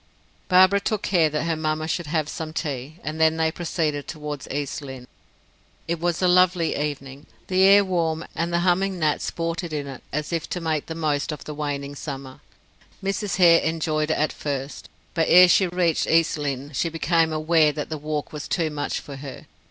Barbara 0.49 0.79
took 0.79 1.03
care 1.03 1.29
that 1.29 1.43
her 1.43 1.55
mamma 1.55 1.87
should 1.87 2.07
have 2.07 2.27
some 2.27 2.53
tea 2.53 2.97
and 3.03 3.21
then 3.21 3.37
they 3.37 3.51
proceeded 3.51 4.07
toward 4.07 4.51
East 4.51 4.81
Lynne. 4.81 5.07
It 5.87 5.99
was 5.99 6.23
a 6.23 6.27
lovely 6.27 6.75
evening 6.75 7.27
the 7.49 7.61
air 7.65 7.85
warm, 7.85 8.25
and 8.33 8.51
the 8.51 8.61
humming 8.61 8.97
gnats 8.97 9.25
sported 9.25 9.71
in 9.73 9.85
it 9.85 10.01
as 10.11 10.33
if 10.33 10.49
to 10.49 10.59
make 10.59 10.87
the 10.87 10.95
most 10.95 11.31
of 11.31 11.43
the 11.43 11.53
waning 11.53 11.93
summer. 11.93 12.39
Mrs. 13.03 13.35
Hare 13.35 13.59
enjoyed 13.59 14.09
it 14.09 14.15
at 14.17 14.33
first, 14.33 14.89
but 15.13 15.27
ere 15.29 15.47
she 15.47 15.67
reached 15.67 16.07
East 16.07 16.35
Lynne, 16.35 16.71
she 16.73 16.89
became 16.89 17.31
aware 17.31 17.71
that 17.71 17.89
the 17.89 17.97
walk 17.99 18.33
was 18.33 18.47
too 18.47 18.71
much 18.71 18.99
for 18.99 19.17
her. 19.17 19.45